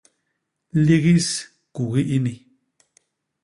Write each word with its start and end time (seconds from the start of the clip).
Ligis 0.85 1.27
kugi 1.75 2.01
ini! 2.17 2.35